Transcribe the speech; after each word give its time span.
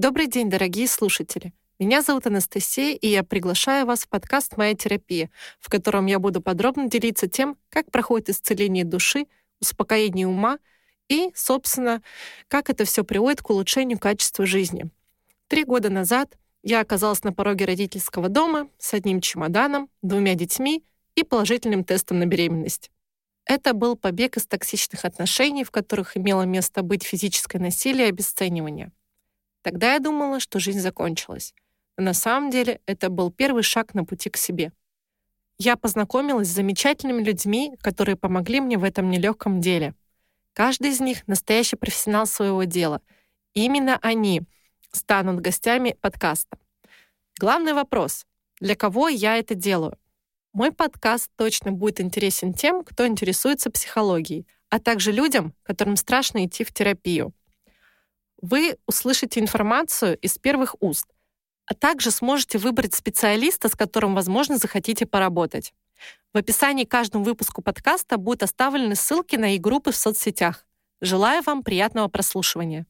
Добрый 0.00 0.28
день, 0.28 0.48
дорогие 0.48 0.88
слушатели. 0.88 1.52
Меня 1.78 2.00
зовут 2.00 2.26
Анастасия, 2.26 2.94
и 2.94 3.08
я 3.08 3.22
приглашаю 3.22 3.84
вас 3.84 4.04
в 4.04 4.08
подкаст 4.08 4.56
«Моя 4.56 4.74
терапия», 4.74 5.28
в 5.60 5.68
котором 5.68 6.06
я 6.06 6.18
буду 6.18 6.40
подробно 6.40 6.88
делиться 6.88 7.28
тем, 7.28 7.58
как 7.68 7.90
проходит 7.90 8.30
исцеление 8.30 8.86
души, 8.86 9.26
успокоение 9.60 10.26
ума 10.26 10.58
и, 11.10 11.30
собственно, 11.34 12.00
как 12.48 12.70
это 12.70 12.86
все 12.86 13.04
приводит 13.04 13.42
к 13.42 13.50
улучшению 13.50 13.98
качества 13.98 14.46
жизни. 14.46 14.88
Три 15.48 15.64
года 15.64 15.90
назад 15.90 16.38
я 16.62 16.80
оказалась 16.80 17.22
на 17.22 17.34
пороге 17.34 17.66
родительского 17.66 18.30
дома 18.30 18.70
с 18.78 18.94
одним 18.94 19.20
чемоданом, 19.20 19.90
двумя 20.00 20.34
детьми 20.34 20.82
и 21.14 21.24
положительным 21.24 21.84
тестом 21.84 22.20
на 22.20 22.24
беременность. 22.24 22.90
Это 23.44 23.74
был 23.74 23.96
побег 23.96 24.38
из 24.38 24.46
токсичных 24.46 25.04
отношений, 25.04 25.62
в 25.62 25.70
которых 25.70 26.16
имело 26.16 26.44
место 26.44 26.80
быть 26.80 27.02
физическое 27.02 27.58
насилие 27.58 28.06
и 28.06 28.08
обесценивание. 28.08 28.92
Тогда 29.62 29.94
я 29.94 29.98
думала, 29.98 30.40
что 30.40 30.58
жизнь 30.58 30.80
закончилась. 30.80 31.54
Но 31.96 32.04
на 32.04 32.14
самом 32.14 32.50
деле 32.50 32.80
это 32.86 33.10
был 33.10 33.30
первый 33.30 33.62
шаг 33.62 33.94
на 33.94 34.04
пути 34.04 34.30
к 34.30 34.36
себе. 34.36 34.72
Я 35.58 35.76
познакомилась 35.76 36.48
с 36.48 36.54
замечательными 36.54 37.22
людьми, 37.22 37.76
которые 37.82 38.16
помогли 38.16 38.60
мне 38.60 38.78
в 38.78 38.84
этом 38.84 39.10
нелегком 39.10 39.60
деле. 39.60 39.94
Каждый 40.54 40.90
из 40.90 41.00
них— 41.00 41.22
настоящий 41.26 41.76
профессионал 41.76 42.26
своего 42.26 42.64
дела. 42.64 43.02
Именно 43.52 43.98
они 44.00 44.42
станут 44.92 45.40
гостями 45.40 45.96
подкаста. 46.00 46.58
Главный 47.38 47.74
вопрос— 47.74 48.26
для 48.60 48.74
кого 48.74 49.08
я 49.08 49.36
это 49.36 49.54
делаю? 49.54 49.98
Мой 50.52 50.72
подкаст 50.72 51.30
точно 51.36 51.72
будет 51.72 52.00
интересен 52.00 52.52
тем, 52.52 52.82
кто 52.82 53.06
интересуется 53.06 53.70
психологией, 53.70 54.46
а 54.68 54.78
также 54.78 55.12
людям, 55.12 55.54
которым 55.62 55.96
страшно 55.96 56.44
идти 56.44 56.64
в 56.64 56.72
терапию. 56.72 57.32
Вы 58.42 58.78
услышите 58.86 59.40
информацию 59.40 60.18
из 60.18 60.38
первых 60.38 60.74
уст, 60.80 61.06
а 61.66 61.74
также 61.74 62.10
сможете 62.10 62.58
выбрать 62.58 62.94
специалиста, 62.94 63.68
с 63.68 63.76
которым, 63.76 64.14
возможно, 64.14 64.56
захотите 64.56 65.06
поработать. 65.06 65.72
В 66.32 66.38
описании 66.38 66.84
к 66.84 66.90
каждому 66.90 67.24
выпуску 67.24 67.60
подкаста 67.60 68.16
будут 68.16 68.42
оставлены 68.42 68.94
ссылки 68.94 69.36
на 69.36 69.54
их 69.54 69.60
группы 69.60 69.92
в 69.92 69.96
соцсетях. 69.96 70.64
Желаю 71.00 71.42
вам 71.42 71.62
приятного 71.62 72.08
прослушивания. 72.08 72.86